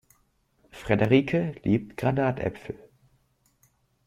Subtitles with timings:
[0.71, 2.75] Frederike liebt Granatäpfel.